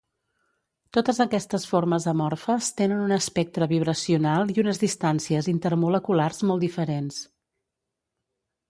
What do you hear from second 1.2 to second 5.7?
aquestes formes amorfes tenen un espectre vibracional i unes distàncies